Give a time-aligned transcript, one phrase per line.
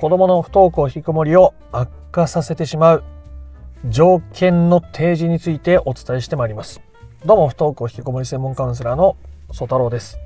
[0.00, 3.04] 子供の不登校引きこもりを悪化させてしまう。
[3.88, 6.80] 条件の提示についてお伝えしてまいります。
[7.24, 9.16] どうも不登校引きこもり専門カウンセラーの
[9.52, 10.18] 曽太郎です。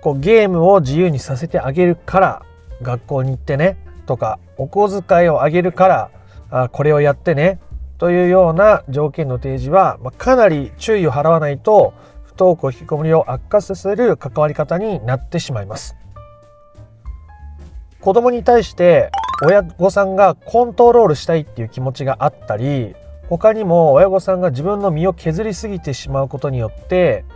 [0.00, 2.42] こうゲームを自由にさせてあげるから
[2.80, 6.10] 学校に行ってねとかお小遣いをあげるから
[6.50, 7.58] あこれをやってね
[7.98, 15.97] というような条件の提示は、まあ、かなり注意を払わないと不登校引きこもりを悪化させる関わり方になってしまいます。
[18.08, 19.10] 子供に対して
[19.44, 22.94] 親御さんがコントロールしたいっていう気持ちがあったり
[23.28, 27.26] 他にも親御さんが自分の身を削りすぎてしまうことによって、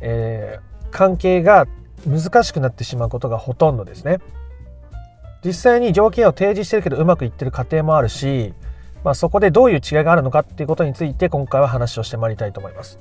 [0.00, 1.66] えー、関係が
[2.06, 4.20] 難しくなってしまうことがほとんどですね。
[5.44, 8.54] 実際に条件を提示してるけどうまくいってる家庭もあるし、
[9.04, 12.98] まあ、そこでどういう違いがあるのかっていうことについて今回は話をしてまいりたいと思います。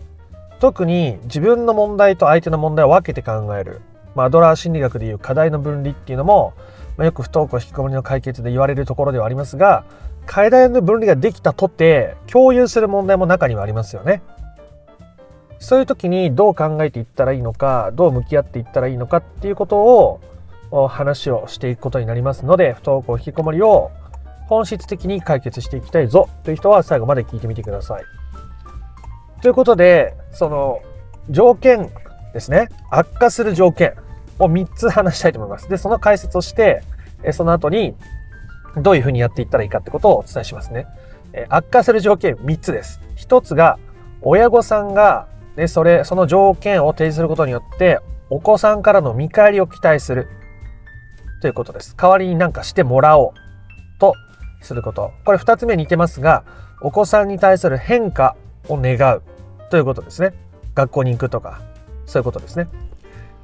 [0.60, 3.80] 特に自分の問題と相手の問題を分けて考える、
[4.14, 6.54] まあ、アドラー心理学でいう課題の分離っていうのも
[6.98, 9.84] まあ、よく不登校引きこもりの解決で言われるところではありますが
[10.26, 14.22] 階段の分離ができたとて共有する問題も中にはありますよね。
[15.60, 23.90] そういう時にどう考えていったらいいのかどう向き合っていったらいいのかっていうことを話をしていくことになりますので不登校引きこもりを
[24.48, 28.04] 本質的に解決していきたいぞという人は最後まで聞いてみてください。
[29.42, 30.82] ということでその
[31.30, 31.90] 条件
[32.34, 33.94] ですね悪化する条件
[34.40, 35.70] を3つ話したいと思います。
[35.70, 36.84] で、その解説をして、
[37.32, 37.96] その後に
[38.78, 40.88] どういうふうにやっていったらいいかってことをお伝えしますね。
[41.50, 43.02] 悪化する条件3つです。
[43.18, 43.80] 1つが、
[44.22, 50.28] 親御さんが、ね、それ、その条件を提示することによって、お子さんからの見返りを期待する
[51.42, 51.96] ということです。
[51.96, 54.14] 代わりになんかしてもらおうと
[54.62, 55.12] すること。
[55.26, 56.44] これ2つ目似てますが、
[56.82, 58.36] お子さんに対する変化
[58.70, 59.22] を願う
[59.70, 60.34] ということですね。
[60.74, 61.62] 学校に行くとか、
[62.06, 62.68] そういうことですね。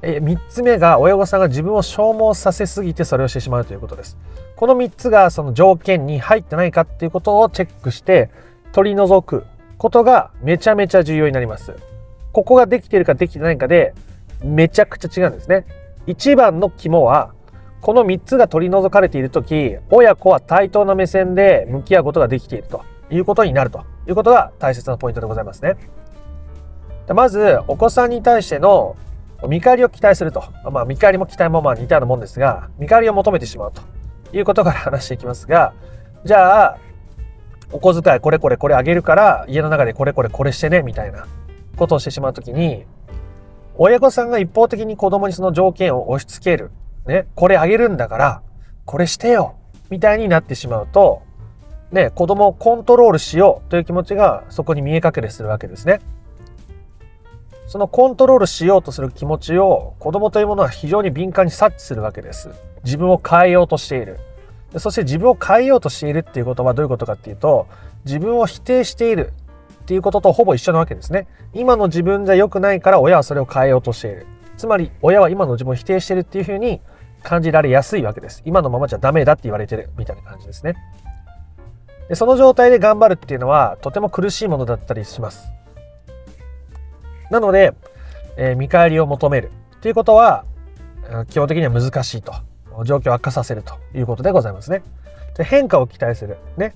[0.02, 4.16] え3つ目が親御さんが自分を消耗させすぎてそれをしてしまうということです。
[4.56, 8.30] この3つがその条件に入ってないかっていうことをチェックして
[8.72, 9.44] 取り除く
[9.78, 11.74] ことがめちゃめちゃ重要になります。
[12.32, 13.94] ここができているかできてないかで
[14.42, 15.66] めちゃくちゃ違うんですね。
[16.06, 17.32] 一番の肝は
[17.80, 25.76] この3つが取り除かれている時親子は対等な目線で向き合うことができているということになるということが大切なポイントでございますね。
[27.08, 28.96] まずお子さんに対しての
[29.48, 30.44] 見返りを期待すると。
[30.70, 33.82] まあ、見返りも期待もまあ似たようなもんですが、見返りを求めてしまうと
[34.36, 35.72] いうことから話していきますが、
[36.24, 36.78] じゃあ、
[37.72, 41.26] お小遣いこれこれこれあげるから、家の中でこれこれこれしてね、みたいな
[41.76, 42.84] ことをしてしまうときに、
[43.76, 46.70] 親御さんが一方的に子供にその条件を押し付ける。
[47.06, 48.42] ね、これあげるんだから、
[48.84, 49.54] これしてよ
[49.88, 51.22] みたいになってしまうと、
[51.90, 56.00] ね、子供をコントロールしようという気持ちがそこに見え隠れするわけですね。
[57.70, 62.50] そのコントロールしようとする気持ちを子供というものは非常に敏感に察知するわけです。
[62.82, 64.18] 自分を変えようとしている。
[64.78, 67.68] そして自分を変えようとしているっていうことはどういうことかっていうと、
[68.04, 69.32] 自分を否定している
[69.82, 71.28] っていうこととほぼ一緒なわけですね。
[71.54, 74.26] 今の自分じゃ良くないから親はそれを変えようとしている。
[74.56, 76.80] つまり親は今の自分を否定しているっていうふうに
[77.22, 78.42] 感じられやすいわけです。
[78.44, 80.74] 今のままじゃダメだって言われてるみたいな感じですね。
[82.08, 85.52] でその状態で頑張るっていうのはとても苦しいものだったりします。
[87.30, 87.72] なので、
[88.36, 90.44] えー、見返りを求めるということは、
[91.28, 92.32] 基本的には難しいと。
[92.84, 94.82] 状況を悪化させるということでございますね。
[95.36, 96.38] で変化を期待する。
[96.56, 96.72] ね。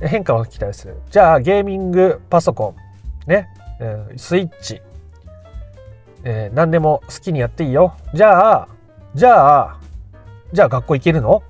[0.00, 0.96] 変化を期待する。
[1.10, 2.74] じゃあ、ゲーミングパソコ
[3.26, 3.48] ン、ね。
[4.16, 4.80] スイッチ、
[6.22, 7.96] えー、何でも好きにやっていいよ。
[8.14, 8.68] じゃあ、
[9.14, 9.80] じゃあ、
[10.52, 11.42] じゃあ学校行けるの？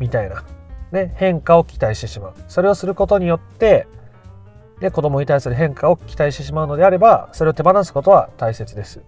[0.00, 0.42] みたいな、
[0.90, 2.34] ね、変化を期待してしまう。
[2.48, 3.86] それをすることによって、
[4.80, 9.00] で子供に対する変化を期待してしまうのであればそれを手放すことは大切です。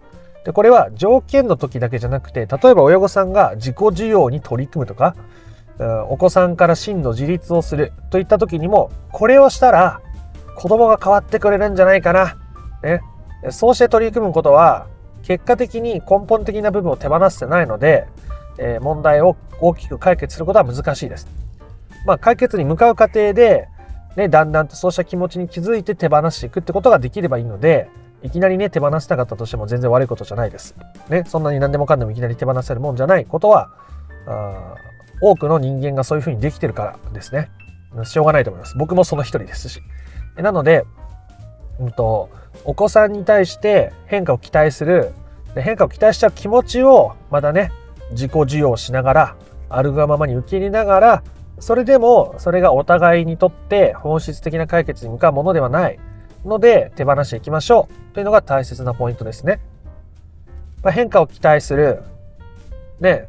[0.45, 5.15] でこれは条件の時だけじゃなくて例えば親御さんが自己需要に取り組むとか
[6.09, 10.01] お子さんから真の自立をするといった時にもこれをしたら
[10.57, 12.37] 子供が変わってくれるんじゃないかな。
[12.83, 13.01] ね、
[13.51, 14.87] そうして取り組むことは
[15.23, 18.07] 結果的に根本的な部分を手放してないので、
[18.59, 21.29] え、問題を大きく解決することは難しいです。
[22.07, 23.69] まあ、解決に向かう過程で
[24.19, 27.89] ね、だんだんとそうした気持ちに気づいて手放していくってことができればいいので、
[28.25, 30.75] いきなりね、手放したかったとしても全然悪いことじゃないです。
[31.09, 33.71] ね、そんなに何でもかんでもいきなり手放せるもんじゃないことは、
[34.27, 34.75] あ
[35.21, 37.49] 多くの人間がそういうふうにできてるからですね。
[38.03, 38.77] しょうがないと思います。
[38.77, 39.81] 僕もその一人ですし。
[40.37, 40.85] なので、
[41.79, 42.29] うんと、
[42.65, 45.13] お子さんに対して変化を期待する、
[45.55, 47.71] 変化を期待しちゃう気持ちをまたね、
[48.11, 49.37] 自己需要しながら、
[49.69, 51.23] あるがままに受け入れながら、
[51.61, 55.99] それでもそれがお互いにとって本質的な解決に向かうものではない
[56.45, 59.61] ので手放していきましょうというのが大切なポイントですね。
[60.83, 62.03] まあ、変化を期待する、
[63.01, 63.29] ね、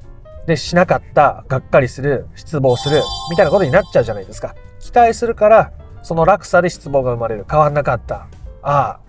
[0.50, 4.56] で、しなかった、がっかりする、失望する、みたいなことになっちゃうじゃないですか。
[4.80, 5.72] 期待するから、
[6.02, 7.46] その落差で失望が生まれる。
[7.50, 8.28] 変わんなかった。
[8.64, 9.00] ああ。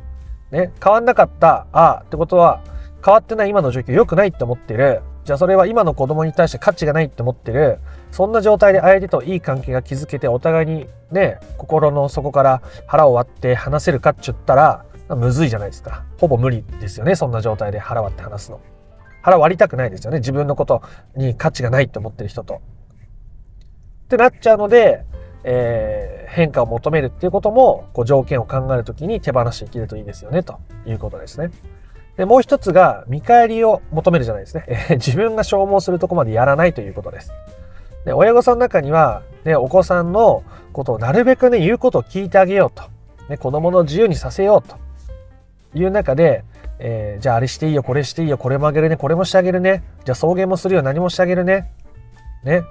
[0.51, 1.67] ね、変わんなかった。
[1.73, 2.03] ああ。
[2.05, 2.61] ってことは、
[3.03, 5.01] 変わってない今の状況良くないって思ってる。
[5.31, 7.79] じゃあそれは今の子供に対して価値がないって思ってる。
[8.11, 16.03] そんな状態で相手といい関係が築けてお互いにね、心の底から腹を割って話せるかって言ったら、むずいじゃないですか。
[16.19, 17.15] ほぼ無理ですよね。
[17.15, 18.59] そんな状態で腹割って話すの。
[19.23, 20.19] 腹割りたくないですよね。
[20.19, 20.83] 自分のこと
[21.15, 22.55] に価値がないって思ってる人と。
[22.55, 25.05] ってなっちゃうので、
[25.45, 31.53] えー、変化を求めるっていうことも、こう条件を考えるときに手放していけるといいですよね、ということですね。
[32.17, 34.65] で、もう一つが、見返りを求めるじゃないですね。
[34.93, 37.33] 自分が消耗するとこまでやらないということです。
[38.05, 40.43] で、親御さんの中には、ね、お子さんの
[40.73, 42.85] ことをなるべくね、言うことを聞いてあげようと。
[43.29, 44.77] ね、子供の自由にさせようと
[45.79, 46.45] いう中で、
[46.79, 49.83] えー、じゃああれしていいよ、これしていいよ、これもあげるね、これもしてあげるね。
[50.05, 51.71] じゃあ送迎もするよ、何もしてあげるね。
[52.43, 52.63] ね。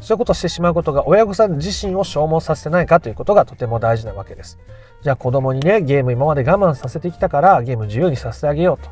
[0.00, 4.58] そういうことをしてしまうことが親御さん自身を消耗させないかということがとても大事なわけです。
[5.02, 8.90] じゃあ子供にね、ゲーム今まで我慢させてきたからゲーム自由にさせてあげようと。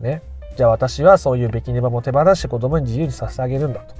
[0.00, 0.22] ね。
[0.56, 3.94] じゃあ私はそういうべきねばも手放して子供に自由にさせてあげるんだと。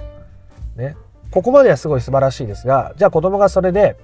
[0.75, 0.95] ね。
[1.31, 3.97] ここまではすごい素晴らしいですが、じゃあ子供がそれで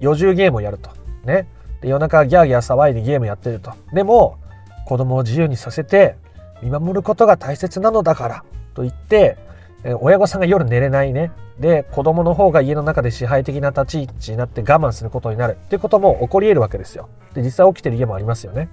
[0.00, 0.90] 余重ゲームをやると。
[1.24, 1.48] ね。
[1.80, 3.72] で夜中ギャーギャー騒いでゲームやってると。
[3.92, 4.38] でも
[4.86, 6.16] 子供を自由にさせて
[6.62, 9.36] 見守ることが大切なのだからと言って、
[9.84, 11.30] え親御さんが夜寝れないね。
[11.60, 17.08] で、子供の方が家の中で支配的な立ち位置になって我慢することになるっていうことも起こり得るわけですよ。
[17.34, 18.68] で、実際起きてる家もありますよね。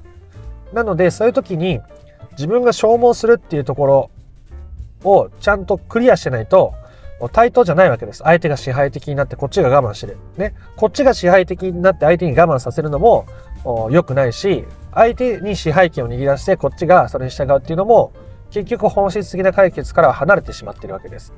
[0.73, 1.79] なので、そういう時に
[2.31, 4.09] 自分が消耗するっていうところ
[5.03, 6.73] をちゃんとクリアしてないと、
[7.31, 8.19] 対等じゃないわけです。
[8.23, 10.17] 相手が支配的になってこっちが我慢してる。
[10.37, 10.53] ね。
[10.75, 13.25] こっちが支配的になって相手に我慢させるのも
[13.89, 18.11] 良くないし、相手に支配権を握らせてこっちがそれに従うっていうのも
[18.55, 21.33] 結局本質的な解決から離れてしまってるわけです。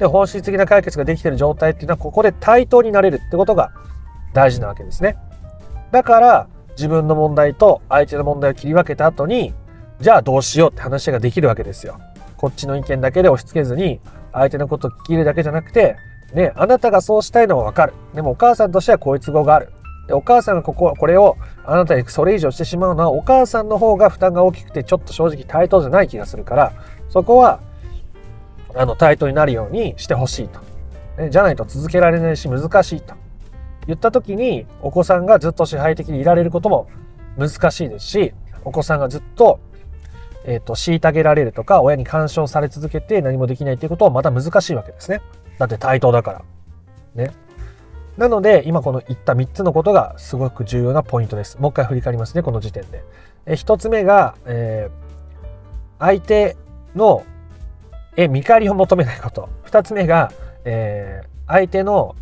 [0.00, 3.70] で、本質的な解決ができている状態っていうのはここで対等になれるってことが
[4.32, 5.16] 大事なわけですね。
[5.92, 9.54] だから自分の問題と相手の問題を切り分けた後に
[10.00, 12.00] じゃあどうしようって話ができるわけですよ。
[12.36, 14.00] こっちの意見だけで押し付けずに
[14.32, 15.96] 相手のことを聞き入れるだけじゃなくて
[16.32, 17.92] ね、あなたがそうしたいのはわかる。
[18.12, 19.72] でもお母さんとしてはこういう都合がある。
[20.06, 26.72] で、お母さんがここ、これをあなたにそれ以上してしまうのは、お母さんの方が負担が大きくて、ちょっと正直対等じゃない気がするから、
[27.08, 27.60] そこは、
[28.74, 30.60] あの、対等になるようにしてほしいと。
[31.22, 33.14] ね、じゃないと続けられないし、難しいと。
[33.86, 36.88] 言った時に、お子さんがずっと支配的にいられることも
[37.36, 38.34] 難しいですし、
[38.64, 39.60] お子さんがずっと、
[40.44, 45.20] えっ、ー、と、虐げられるとか、親に干渉され続けて何もできないっていうことはまた難しいわけですね。
[45.58, 46.42] だって対等だから。
[47.14, 47.32] ね。
[48.16, 51.58] なので、今この言った3つのことがすごく重要なポイントです。
[51.58, 53.04] もう一回振り返りますね、この時点で。
[53.46, 56.56] え1つ目が、えー、相手
[56.94, 57.24] の
[58.16, 59.48] え見返りを求めないこと。
[59.66, 60.32] 2つ目が、
[60.64, 62.14] えー、相手の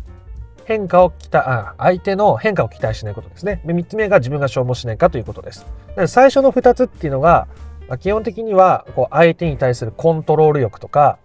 [0.65, 3.61] 変化を期待、あ、相手の変化を期待しないことですね。
[3.65, 5.65] で、3つ目が自分が消耗しないかということです。
[6.07, 7.47] 最初の2つっていうのが、
[7.87, 11.17] まあ、基本的にはこう相手に対するコントロール欲とか、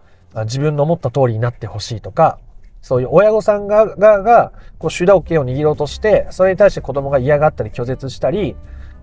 [0.44, 2.38] 自分の思った通りになってほしいとか、
[2.80, 8.56] そういう親御さんがががこう主導権を握ろうとしてそれに対して子供が嫌がったり拒絶したり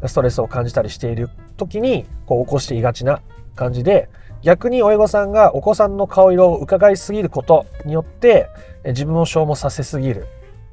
[0.05, 3.21] ストレスを感じたりしている時にこう起こしていがちな
[3.55, 4.09] 感じで
[4.41, 8.49] 逆に親御さんがお子さんの顔色を伺いすぎることによって
[8.85, 10.27] 自分を消耗させすぎる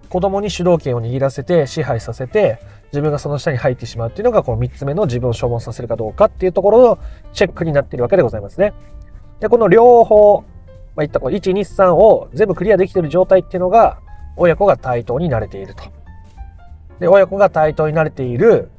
[0.08, 2.58] 子供に主導権を握らせて支配させて
[2.92, 6.98] 自分がその下に入ってしまうっていうのがこの3つ目の自分を消耗させるかどうかっていうところの
[7.32, 8.74] チェックになっているわけでございますね。
[9.40, 10.44] でこの両方
[10.96, 13.98] まあ、いったこの1、2、3を全部クリアできている状態っていうのが、
[14.36, 15.84] 親子が対等に慣れていると。
[17.00, 18.70] で、親子が対等に慣れている。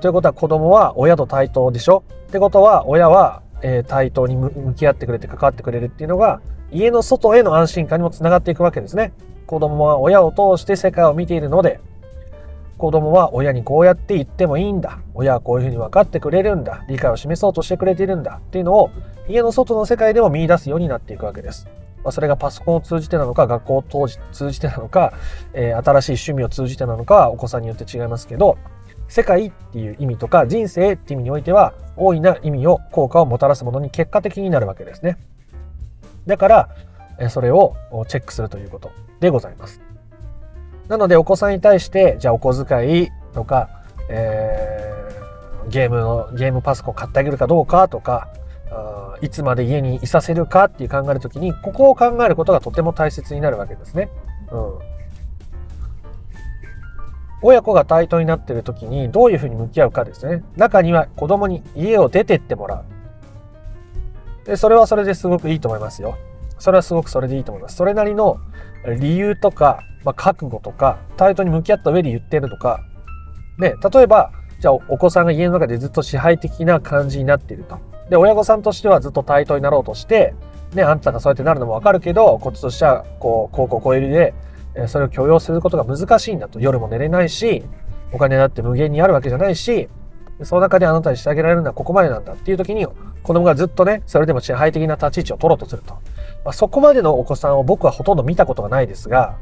[0.00, 6.40] ということは子供は親と対等でしょってことは親は、えー、対等に向き合ってくれて関わってくれるっていうのが
[6.72, 9.12] 家の外への安心感にもつながっていくわけですね。
[9.46, 11.78] 子供は親を通して世界を見ているので
[12.78, 14.98] 子供は親にこうやって言ってもいいんだ。
[15.12, 16.84] 親はこういうふうに分かってくれるんだ。
[16.88, 18.40] 理解を示そうとしてくれているんだ。
[18.42, 18.90] っていうのを
[19.32, 21.66] 家の外の世界でも見出すようになっていくわけです。
[22.04, 25.14] まあ、それがパソコンを通じてなのか、学校を通じてなのか、
[25.54, 28.58] えー、新しい趣味を通じてなのかお子さんによって違いますけど、
[29.08, 35.18] 世界っていう意味とか人生っていう意味においては大いな意味を効果をもたらすものに結果的になるわけですね。
[36.26, 36.68] だから、
[37.30, 37.74] それを
[38.08, 39.80] チェックするということでございます。
[40.88, 43.68] なのでお子さんに対して、じゃあお小遣いとか、
[44.08, 48.28] えー、ゲームの、ゲームパソコン買ってあげるかどうかとか、
[49.22, 54.10] いつまで家にいさせるかっていう考えるときに、ここを考えることがとても大切になるわけですね。
[54.50, 54.92] うん。
[57.40, 60.44] 親子が対等になっている時にどういうふうに向き合うかですね。
[60.56, 62.84] 中には子供に家を出てってもら
[64.44, 64.46] う。
[64.46, 66.16] で、それはそれですごくいいと思いますよ。
[66.58, 67.76] それはすごくそれでいいと思います。
[67.76, 68.38] それなりの
[69.00, 72.80] 理由とか、まあ、覚悟とか、対等に向き合った上で言ってるとか、
[73.58, 77.91] ね、例えば、じゃあお子さんが家の中でずっと支配的な感じになっていると。
[78.12, 80.34] で、親御さんとしてはずっと対等になろうとして、
[80.74, 84.34] ね、あんたがそうやってなるのもわかるけど、こっちとしては、こう、こうこうこういうで、
[84.86, 86.60] それを許容することが難しいんだと。
[86.60, 87.64] 夜も寝れないし、
[88.12, 89.88] お金だって無限にあるわけじゃないし、
[90.42, 92.86] その中であなたにしてあげられるのはここまでなんだっていう時に、
[93.22, 95.94] 子供がずっとね、それでも支配的な立ち位置を取ろうとすると。
[96.44, 99.38] まあ、そこまでのお子さんを僕はほとんど見たことがないですが、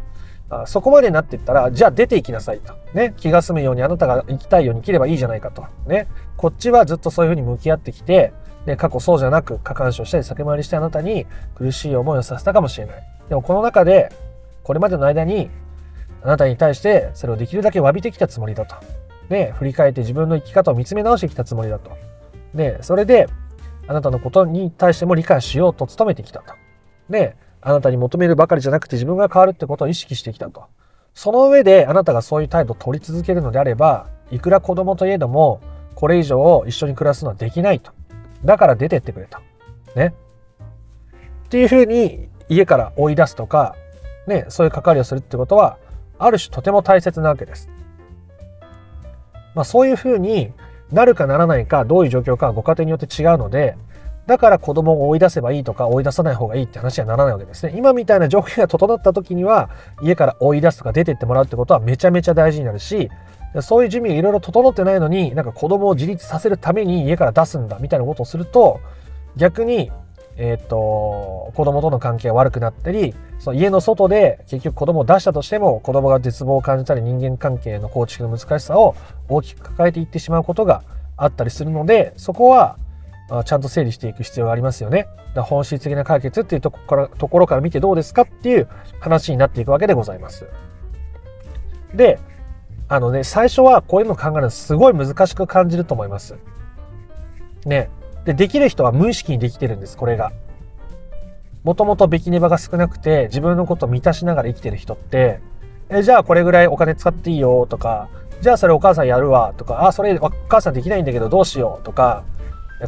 [0.49, 2.75] あそこまでになっていったら、じゃあ出ていきなさいと。
[2.95, 3.15] ね。
[3.17, 5.65] 気が済むようにあなたが行きたいように切ればいいじゃないかと。
[5.87, 6.07] ね。
[6.37, 8.33] こっちはずっとそういうふうに向き合ってきて、
[8.71, 13.03] ね、過去そうじゃなく過干渉したり先回りしてあなたに苦しい思いをさせたかもしれない。
[13.29, 14.11] でもこの中で、
[14.63, 15.51] これまでの間に
[16.23, 18.77] あなたに対してそれをできるだけ詫びてきたつもりだと。
[19.29, 21.91] で、振り返って自分の生き方を見つめ直してきたつもりだと。
[22.55, 23.29] で、それで、
[23.87, 26.55] あなたのことに対しても理解しようと努めてきたと。
[27.09, 30.65] で、あなたに求めるばかりじゃなくて自分が変わるってことを意識してきたと。
[31.15, 35.61] その上であなたがそういう態度を取り続けるのであれば、いくら子供といえども、
[35.95, 37.93] これ以上一緒に暮らすのはできないと。
[38.45, 39.39] だから出てってくれと。
[39.97, 40.15] ね。
[41.47, 43.75] っていうふうに家から追い出すとか、
[44.27, 45.79] ね、そういう関わりをするってことは、
[46.19, 47.69] ある種とても大切なわけです。
[49.55, 50.53] まあそういうふうに
[50.93, 53.77] なるかならないか、どういう状況かご家庭によって違うので、
[54.27, 57.73] だから子供を追い出せばいいとか追い出さない方がいいって話にはならないわけですね。
[57.77, 59.71] 今みたいな条件が整った時には
[60.03, 63.11] 家から追い出すとか出てってもらうってことはめちゃめちゃ大事になるし、
[63.63, 68.81] そういう準備がいろいろ整ってないのになんか子供を自立させるために家から出すんだみたいなことをすると
[69.37, 69.91] 逆に
[70.43, 78.95] えっ、ー、と、子供との関係が悪くなったり、その家の外で結局子供を出したとしても、子供が絶望を感じたり人間関係の構築の難しさを
[79.29, 80.83] 大きく抱えていってしまうことが
[81.19, 82.79] あったりするので、そこは
[83.45, 85.09] ちゃんと整理していく必要がありますよね。
[85.35, 88.67] だ本質的な解決っていうとこからところから見てどうですかっていう
[88.99, 90.47] 話になっていくわけでございます。
[91.95, 92.19] で、
[92.91, 96.35] あのね、最初はこういうの考えるのすごい難しく感じると思います。
[97.65, 97.89] ね。
[98.25, 100.33] で、できる人は無意識にできてるんです、これが。
[101.63, 105.39] もともとべきねばが少なくて、自分のことを満たしながら生きてる人って、
[105.89, 108.09] え、じゃあこれぐらいお金使っていいよとか、
[108.41, 112.25] じゃあそれお母さんやるわとか、あ、それお母さんできないんだけどどうしようとか、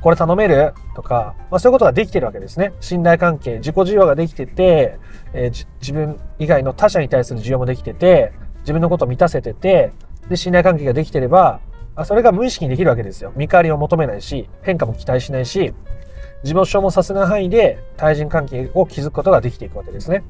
[0.01, 0.75] これ頼める？
[0.97, 2.73] とか、まあ、そういうことができてるわけですね。
[2.81, 4.99] 信頼関係、自己需要ができてて、
[5.33, 8.33] えー、自分以外の他者に対する需要もできてて、
[8.63, 9.93] 自分のことを満たせてて、
[10.29, 11.61] で、信頼関係ができてれば、
[11.95, 13.33] あそれが無意識にできるわけですよ。
[13.37, 15.75] 見返りを求めないし、変化も期待しないし、
[16.43, 20.25] 自分を消耗させない範囲で対人関係を築くことができていくわけですね。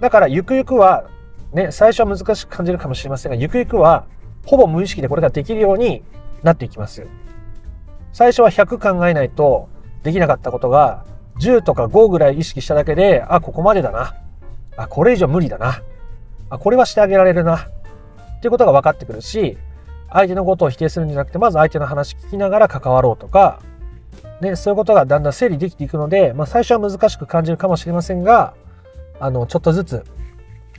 [0.00, 1.08] だから、ゆくゆくは、
[1.52, 4.06] ね、最初は難しく感じるかもしれませんが、ゆくゆくは、
[4.46, 6.02] ほぼ無意識でこれができるように
[6.42, 7.06] なっていきます。
[8.12, 9.68] 最初は100考えないと
[10.02, 11.04] できなかったことが、
[11.40, 14.14] 10とか5ぐらい意識しただけで、あ、ここまでだな。
[14.76, 15.82] あ、これ以上無理だな。
[16.50, 17.56] あ、これはしてあげられるな。
[18.38, 19.58] っていうことが分かってくるし、
[20.10, 23.60] 相手のことを否定するんじゃなくて、まず相手の話聞きながら関わろうとか、
[24.40, 28.54] ね、そういうことがだんだん整理できていくので、まあ、最初は難しく感じるかもしれませんが、
[29.20, 30.04] あの、ちょっとずつ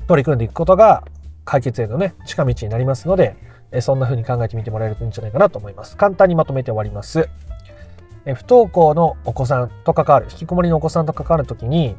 [0.07, 1.03] 取り組んでいくことが
[1.45, 3.35] 解決へのね、近道になりますので、
[3.71, 5.97] えそんな風に考えてみてもらえるといいんじゃないかなと思います。
[5.97, 7.29] 簡単にまとめて終わります。
[8.25, 11.95] え不登校のお子さんと関わる、引きこもりのお子さんと関わるときに、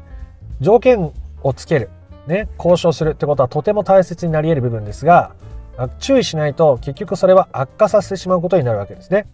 [0.59, 1.11] 条件
[1.43, 1.89] をつける、
[2.27, 5.33] ね、交渉するってことはとても大切になり得る部分ですが、
[5.99, 9.25] 注意しないと結局それは悪化させてしまうことになるわけですね。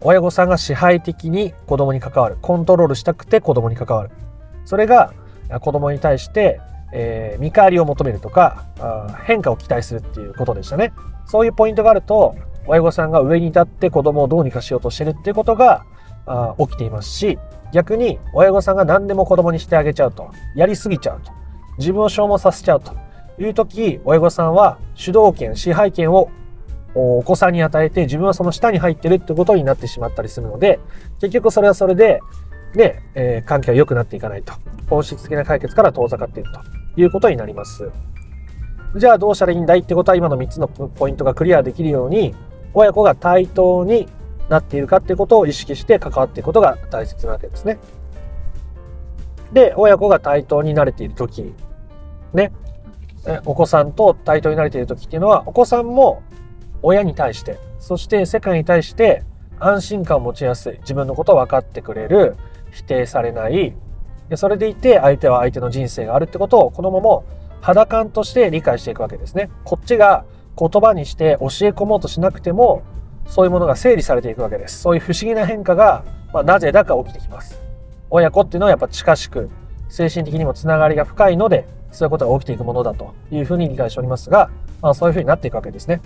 [0.00, 2.36] 親御さんが支配的に子供に関わる。
[2.40, 4.10] コントロールしたくて子供に関わる。
[4.64, 5.12] それが
[5.60, 6.60] 子供に対して、
[6.92, 8.66] えー、見返りを求めるとか
[9.24, 10.92] 変化を期待するっていうことでしたね。
[11.26, 15.84] そういうポイントがあると親御さんが上に立って子供をどうにかしようとしてるっていうことが
[16.58, 17.38] 起きていますし
[17.72, 21.32] 逆に親御さんが何でも子供にしてあげちゃうとやりすぎちゃうと
[21.78, 22.94] 自分を消耗させちゃうと
[23.38, 26.30] いう時、親御さんは主導権、支配権を
[26.94, 30.78] お子さんに与えて自分はその下に入ってるってことになってしまったりするので、
[31.20, 32.20] 結局それはそれで、
[32.74, 34.54] ね、えー、関係は良くなっていかないと。
[34.88, 36.60] 本質的な解決から遠ざかっていると
[37.00, 37.90] いうことになります。
[38.96, 42.34] じゃあどうしたらいいんだいってことは今の3つのポイントがクリアできるように、
[42.74, 44.08] 親子が対等に
[44.48, 47.78] なっているかっていうことを意識して関わっていくことが大切なわけですね。
[49.52, 51.54] で、親子が対等になれているとき、
[52.32, 52.52] ね、
[53.44, 56.22] お子さんと対等になれている時っていうのは、お子さんも
[56.82, 59.22] 親に対して、そして世界に対して
[59.58, 62.36] 安心感を持ちやすい、自分のことを分かってくれる、
[62.70, 63.74] 否定されない、
[64.36, 67.24] それでいて相手は相手の人生があるってことを子供も
[67.60, 69.50] 肌感として理解していくわけですね。
[69.64, 70.24] こっちが
[70.58, 72.82] 言葉にして教え込もうとしなくても、
[73.26, 74.80] そういうものが整理されていくわけです。
[74.80, 77.63] そういう不思議な変化が、まあ、なぜだか起きてきます。
[78.14, 79.50] 親子っていうのはやっぱ近しく
[79.88, 86.00] 精神的にもつながりが深いのでそういうことが起きていくものだというふうに理解しておりますが、まあ、そういうふうになっていくわけですね。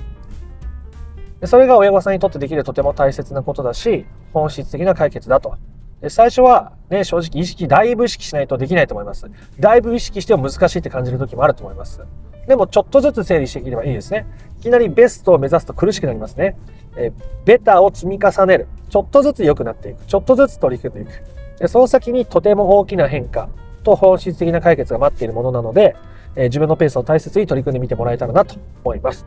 [1.40, 5.58] でそれが親御さんにとってできるとても大切なことだし本質的な解決だと。
[6.00, 9.26] で最初はね、正直意識、だいぶ意識しないとできないと思います。
[9.60, 12.00] だいぶ意識しても難しいって感じる時もあると思います。
[12.46, 14.24] でもちょっとずつ整理していければいいですね。
[14.60, 16.56] いきなりベストを目指すと苦しくなりますね。
[16.96, 17.12] え
[17.44, 18.68] ベタを積み重ねる。
[18.88, 20.06] ちょっとずつ良くなっていく。
[20.06, 21.37] ちょっとずつ取り組んでいく。
[21.58, 23.48] でその先にとても大きな変化
[23.82, 25.96] と本質的な解決が待っているものなので、
[26.36, 29.26] え自分のペースを大切に取り組んでみてもらえたらなと思います。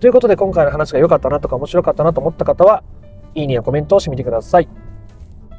[0.00, 2.82] ということで今回の話が良かったなとか面白かったなと思った方は、
[3.34, 4.68] いいねやコメントをしてみてください。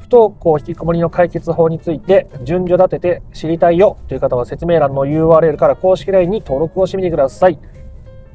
[0.01, 7.59] 不登校引きこもりの解決法について順序立てて知りたいよという方は説明欄の URL から公式 LINE に登録をしてみてください。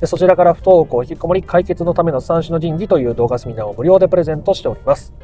[0.00, 5.14] でそちらから不登校引きこもり解決のための三種の神器という動画セミナーを無料でプレゼントしております。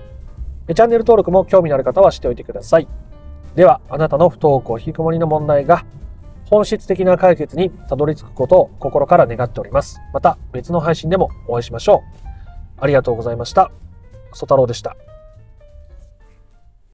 [0.74, 2.88] チャンネル登録も興味のある方はしておいてください。
[3.54, 5.84] では、あなたの不登校引きこもりの問題が
[6.50, 10.00] 本質的な解決にたどり着くことを心から願っております。
[10.12, 12.28] また別の配信でもお会いしましょう。
[12.80, 13.70] ありがとうございました。
[14.32, 14.96] ソ太郎でした。